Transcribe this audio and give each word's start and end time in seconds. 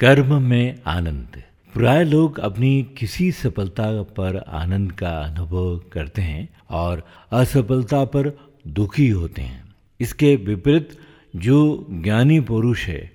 कर्म 0.00 0.42
में 0.42 0.78
आनंद। 0.86 1.42
प्राय 1.74 2.04
लोग 2.04 2.38
अपनी 2.38 2.82
किसी 2.98 3.32
सफलता 3.32 4.02
पर 4.02 4.44
आनंद 4.48 4.92
का 4.92 5.10
अनुभव 5.10 5.78
करते 5.92 6.22
हैं 6.22 6.48
और 6.70 7.06
असफलता 7.32 8.04
पर 8.04 8.38
दुखी 8.68 9.08
होते 9.08 9.42
हैं। 9.42 9.74
इसके 10.00 10.36
विपरीत 10.36 10.98
जो 11.36 11.86
ज्ञानी 11.90 12.40
पुरुष 12.40 12.86
है, 12.86 13.12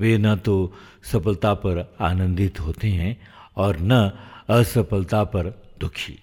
वे 0.00 0.18
न 0.18 0.36
तो 0.36 0.72
सफलता 1.12 1.54
पर 1.54 1.96
आनंदित 2.00 2.60
होते 2.60 2.88
हैं 2.88 3.16
और 3.56 3.76
न 3.80 4.12
असफलता 4.48 5.24
पर 5.24 5.62
दुखी। 5.80 6.18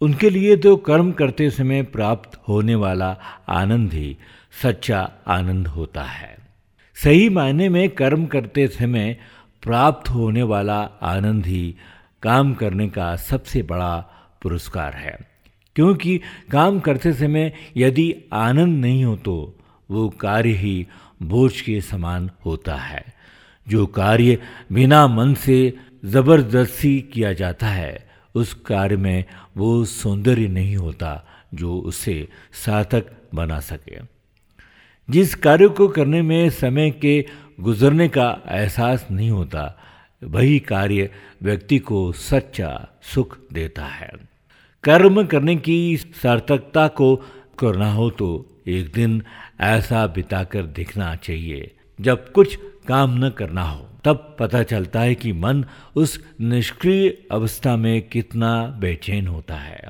उनके 0.00 0.30
लिए 0.30 0.56
तो 0.56 0.76
कर्म 0.76 1.12
करते 1.12 1.50
समय 1.50 1.82
प्राप्त 1.82 2.40
होने 2.48 2.74
वाला 2.74 3.16
आनंद 3.48 3.92
ही 3.92 4.16
सच्चा 4.62 5.10
आनंद 5.26 5.68
होता 5.68 6.02
है। 6.02 6.38
सही 6.94 7.28
मायने 7.28 7.68
में 7.68 7.88
कर्म 7.90 8.26
करते 8.26 8.68
समय 8.68 9.18
प्राप्त 9.62 10.10
होने 10.10 10.42
वाला 10.42 10.80
आनंद 11.02 11.46
ही 11.46 11.74
काम 12.22 12.54
करने 12.54 12.88
का 12.88 13.16
सबसे 13.16 13.62
बड़ा 13.62 13.96
पुरस्कार 14.42 14.94
है। 14.94 15.18
क्योंकि 15.76 16.20
काम 16.50 16.80
करते 16.80 17.12
समय 17.12 17.52
यदि 17.76 18.14
आनंद 18.32 18.80
नहीं 18.80 19.04
हो 19.04 19.16
तो 19.16 19.54
वो 19.90 20.08
कार्य 20.08 20.50
ही 20.50 20.86
बोझ 21.22 21.60
के 21.60 21.80
समान 21.80 22.30
होता 22.44 22.76
है। 22.76 23.04
जो 23.66 23.86
कार्य 23.86 24.38
बिना 24.72 25.06
मन 25.06 25.34
से 25.34 25.76
ज़बरदस्ती 26.04 27.00
किया 27.00 27.32
जाता 27.32 27.66
है, 27.66 28.08
उस 28.34 28.54
कार्य 28.54 28.96
में 28.96 29.24
वो 29.56 29.84
सौंदर्य 29.84 30.48
नहीं 30.48 30.76
होता 30.76 31.28
जो 31.54 31.78
उसे 31.80 32.28
सार्थक 32.52 33.06
बना 33.34 33.60
सके। 33.60 33.98
जिस 35.08 35.34
कार्य 35.34 35.68
को 35.68 35.88
करने 35.88 36.22
में 36.22 36.50
समय 36.50 36.90
के 36.90 37.26
गुजरने 37.60 38.08
का 38.08 38.42
एहसास 38.48 39.06
नहीं 39.10 39.30
होता, 39.30 39.78
वही 40.24 40.58
कार्य 40.58 41.10
व्यक्ति 41.42 41.78
को 41.78 42.12
सच्चा 42.12 42.88
सुख 43.02 43.38
देता 43.52 43.84
है। 43.84 44.10
कर्म 44.84 45.24
करने 45.26 45.56
की 45.56 45.96
सार्थकता 45.96 46.86
को 46.88 47.16
करना 47.58 47.92
हो 47.92 48.10
तो 48.10 48.28
एक 48.68 48.92
दिन 48.92 49.22
ऐसा 49.60 50.06
बिताकर 50.06 50.62
देखना 50.62 51.14
चाहिए। 51.14 51.70
जब 52.00 52.32
कुछ 52.32 52.58
काम 52.88 53.24
न 53.24 53.30
करना 53.30 53.62
हो, 53.62 53.88
तब 54.04 54.36
पता 54.38 54.62
चलता 54.62 55.00
है 55.00 55.14
कि 55.14 55.32
मन 55.32 55.64
उस 55.96 56.18
निष्क्रिय 56.40 57.08
अवस्था 57.32 57.76
में 57.76 58.02
कितना 58.02 58.66
बेचैन 58.80 59.26
होता 59.26 59.54
है। 59.54 59.88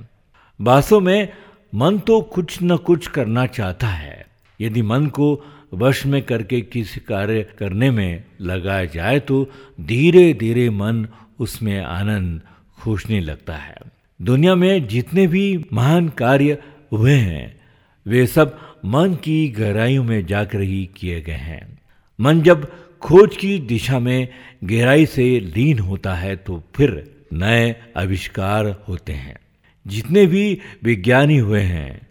वास्तव 0.60 1.00
में 1.00 1.28
मन 1.75 1.98
तो 1.98 2.20
कुछ 2.20 2.58
न 2.62 2.77
कुछ 2.77 3.06
करना 3.06 3.47
चाहता 3.47 3.86
है 3.86 4.17
यदि 4.61 4.83
मन 4.83 5.06
को 5.06 5.45
वश 5.75 6.06
में 6.06 6.23
करके 6.23 6.61
किसी 6.61 7.01
कार्य 7.01 7.47
करने 7.59 7.91
में 7.91 8.25
लगाया 8.41 8.84
जाए 8.84 9.19
तो 9.20 9.50
धीरे 9.81 10.33
धीरे 10.34 10.70
मन 10.70 11.09
उसमें 11.39 11.81
आनंद, 11.81 12.41
खोजने 12.81 13.20
लगता 13.20 13.56
है। 13.56 13.77
दुनिया 14.23 14.55
में 14.55 14.87
जितने 14.89 15.27
भी 15.27 15.67
महान 15.73 16.09
कार्य 16.09 16.59
हुए 16.92 17.15
हैं, 17.15 17.61
वे 18.06 18.27
सब 18.27 18.59
मन 18.84 19.15
की 19.15 19.48
गहराइयों 19.48 20.05
में 20.05 20.27
जाकर 20.27 20.61
ही 20.61 20.91
किए 20.97 21.20
गए 21.20 21.33
हैं। 21.33 21.78
मन 22.20 22.43
जब 22.43 22.70
खोज 23.00 23.37
की 23.37 23.59
दिशा 23.59 23.98
में 23.98 24.28
गहराई 24.65 25.06
से 25.06 25.41
लीन 25.41 25.78
होता 25.78 26.15
है 26.15 26.37
तो 26.37 26.62
फिर 26.75 27.17
नए 27.33 27.77
आविष्कार 27.97 28.84
होते 28.89 29.12
हैं। 29.12 29.37
जितने 29.87 30.27
भी 30.27 30.59
विज्ञानी 30.83 31.39
हुए 31.39 31.61
हैं 31.61 32.08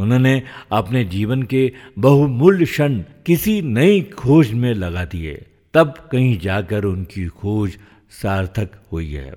उन्होंने 0.00 0.42
अपने 0.72 1.04
जीवन 1.04 1.42
के 1.42 1.72
बहुमूल्य 1.98 2.64
क्षण 2.64 3.02
किसी 3.26 3.60
नई 3.62 4.00
खोज 4.00 4.52
में 4.52 4.72
लगा 4.74 5.04
दिए। 5.04 5.46
तब 5.74 5.94
कहीं 6.12 6.38
जाकर 6.38 6.84
उनकी 6.84 7.26
खोज 7.28 7.78
सार्थक 8.10 8.70
हुई 8.92 9.12
है। 9.12 9.32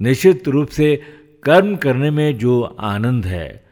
निश्चित 0.00 0.48
रूप 0.48 0.68
से 0.68 0.96
कर्म 1.42 1.76
करने 1.76 2.10
में 2.10 2.38
जो 2.38 2.60
आनंद 2.62 3.26
है, 3.26 3.64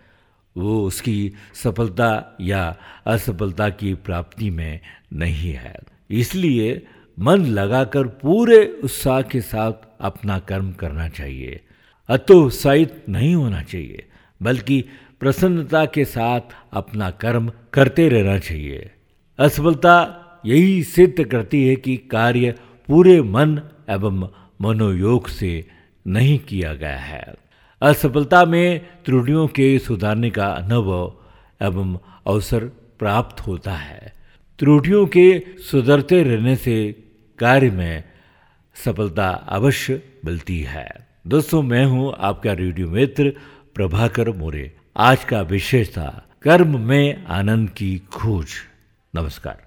वो 0.56 0.80
उसकी 0.84 1.32
सफलता 1.54 2.36
या 2.40 2.76
असफलता 3.06 3.68
की 3.68 3.94
प्राप्ति 3.94 4.50
में 4.50 4.80
नहीं 5.12 5.52
है। 5.52 5.74
इसलिए 6.10 6.86
मन 7.18 7.44
लगाकर 7.46 8.06
पूरे 8.22 8.58
उत्साह 8.84 9.20
के 9.22 9.40
साथ 9.40 9.72
अपना 10.00 10.38
कर्म 10.38 10.72
करना 10.72 11.08
चाहिए। 11.08 11.60
अतोत्साहित 12.08 13.02
नहीं 13.08 13.34
होना 13.34 13.62
चाहिए, 13.62 14.04
बल्कि 14.42 14.84
प्रसन्नता 15.24 15.84
के 15.84 16.04
साथ 16.04 16.40
अपना 16.72 17.10
कर्म 17.10 17.52
करते 17.72 18.08
रहना 18.08 18.38
चाहिए। 18.38 18.90
असफलता 19.38 19.94
यही 20.46 20.82
सिद्ध 20.82 21.24
करती 21.24 21.68
है 21.68 21.76
कि 21.76 21.96
कार्य 21.96 22.54
पूरे 22.88 23.22
मन 23.22 23.60
एवं 23.90 24.28
मनोयोग 24.60 25.28
से 25.28 25.68
नहीं 26.06 26.38
किया 26.38 26.74
गया 26.74 26.98
है। 26.98 27.34
असफलता 27.82 28.44
में 28.44 28.80
त्रुटियों 29.04 29.46
के 29.46 29.78
सुधारने 29.78 30.30
का 30.30 30.46
अनुभव 30.46 31.14
एवं 31.62 31.98
अवसर 32.26 32.64
प्राप्त 32.98 33.40
होता 33.40 33.72
है। 33.72 34.12
त्रुटियों 34.58 35.06
के 35.06 35.44
सुधरते 35.70 36.22
रहने 36.22 36.56
से 36.56 36.92
कार्य 37.38 37.70
में 37.70 38.04
सफलता 38.84 39.28
अवश्य 39.28 40.02
मिलती 40.24 40.60
है। 40.60 41.08
दोस्तों, 41.26 41.62
मैं 41.62 41.84
हूँ 41.84 42.14
आपका 42.18 42.52
रेडियो 42.52 42.88
मित्र 42.88 43.32
प्रभाकर 43.74 44.30
मोरे। 44.30 44.83
आज 44.96 45.24
का 45.24 45.40
विषय 45.40 45.84
था 45.84 46.24
कर्म 46.42 46.80
में 46.80 47.24
आनंद 47.24 47.70
की 47.70 47.98
खोज। 47.98 48.46
नमस्कार। 49.14 49.63